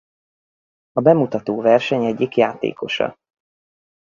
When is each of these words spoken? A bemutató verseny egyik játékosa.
A 0.91 1.01
bemutató 1.01 1.61
verseny 1.61 2.03
egyik 2.05 2.37
játékosa. 2.37 3.17